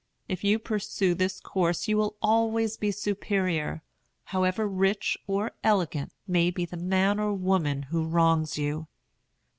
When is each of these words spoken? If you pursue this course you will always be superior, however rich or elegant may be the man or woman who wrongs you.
If 0.27 0.43
you 0.43 0.57
pursue 0.57 1.13
this 1.13 1.39
course 1.39 1.87
you 1.87 1.95
will 1.95 2.15
always 2.23 2.75
be 2.75 2.89
superior, 2.89 3.83
however 4.23 4.67
rich 4.67 5.15
or 5.27 5.51
elegant 5.63 6.11
may 6.27 6.49
be 6.49 6.65
the 6.65 6.75
man 6.75 7.19
or 7.19 7.35
woman 7.35 7.83
who 7.91 8.07
wrongs 8.07 8.57
you. 8.57 8.87